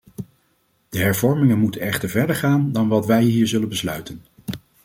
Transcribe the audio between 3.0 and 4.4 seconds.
wij hier zullen besluiten.